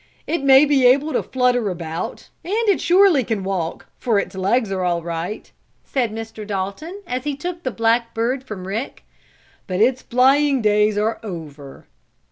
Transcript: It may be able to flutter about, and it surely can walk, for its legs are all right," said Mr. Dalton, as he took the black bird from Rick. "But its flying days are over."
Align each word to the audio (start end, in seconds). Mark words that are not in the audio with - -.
It 0.25 0.43
may 0.43 0.65
be 0.65 0.83
able 0.87 1.13
to 1.13 1.21
flutter 1.21 1.69
about, 1.69 2.29
and 2.43 2.67
it 2.69 2.81
surely 2.81 3.23
can 3.23 3.43
walk, 3.43 3.85
for 3.99 4.17
its 4.17 4.33
legs 4.33 4.71
are 4.71 4.83
all 4.83 5.03
right," 5.03 5.51
said 5.83 6.09
Mr. 6.11 6.41
Dalton, 6.43 7.03
as 7.05 7.23
he 7.23 7.35
took 7.35 7.61
the 7.61 7.69
black 7.69 8.15
bird 8.15 8.43
from 8.43 8.65
Rick. 8.67 9.03
"But 9.67 9.79
its 9.79 10.01
flying 10.01 10.59
days 10.59 10.97
are 10.97 11.19
over." 11.21 11.85